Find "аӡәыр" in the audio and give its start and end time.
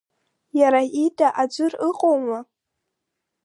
1.41-1.73